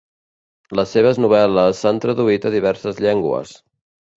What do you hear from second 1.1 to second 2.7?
novel·les s'han traduït a